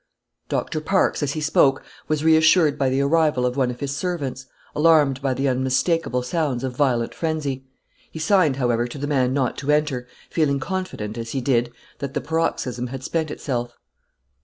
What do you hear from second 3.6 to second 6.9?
of his servants, alarmed by the unmistakable sounds of